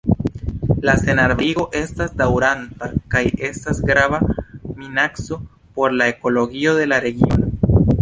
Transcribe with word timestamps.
La 0.87 0.95
senarbarigo 1.01 1.65
estas 1.79 2.15
daŭranta 2.23 2.89
kaj 3.15 3.23
estas 3.51 3.83
grava 3.93 4.23
minaco 4.33 5.41
por 5.77 5.99
la 6.01 6.13
ekologio 6.17 6.79
de 6.83 6.93
la 6.93 7.05
regiono. 7.09 7.81